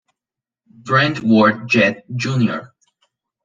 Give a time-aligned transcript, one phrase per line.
[0.65, 2.71] Brent Ward Jett, Jr.